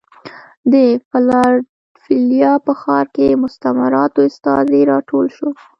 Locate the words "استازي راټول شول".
4.29-5.53